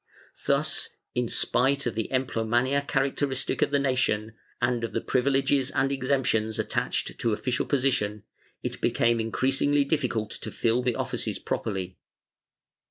Thus, 0.47 0.89
in 1.13 1.27
spite 1.27 1.85
of 1.85 1.93
the 1.93 2.09
empleomania 2.11 2.87
characteristic 2.87 3.61
of 3.61 3.69
the 3.69 3.77
nation, 3.77 4.33
and 4.59 4.83
of 4.83 4.93
the 4.93 4.99
privi 5.01 5.31
leges 5.33 5.69
and 5.75 5.91
exemptions 5.91 6.57
attached 6.57 7.19
to 7.19 7.33
official 7.33 7.67
position, 7.67 8.23
it 8.63 8.81
became 8.81 9.19
increasingly 9.19 9.85
difficult 9.85 10.31
to 10.31 10.49
fill 10.49 10.81
the 10.81 10.95
offices 10.95 11.37
properly. 11.37 11.99